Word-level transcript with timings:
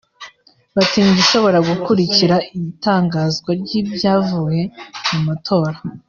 batinya 0.75 1.09
igishobora 1.13 1.57
gukurikira 1.69 2.35
itangazwa 2.59 3.49
ry’ibyavuye 3.61 4.63
mu 5.09 5.19
matora 5.27 5.77